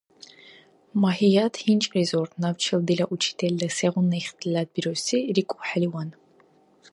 Магьият 1.01 1.53
гъинчӀризур, 1.63 2.27
набчил 2.41 2.79
дила 2.87 3.05
учительла 3.15 3.67
сегъуна 3.77 4.17
ихтилат 4.21 4.67
бируси 4.73 5.17
рикӀухӀеливан. 5.35 6.09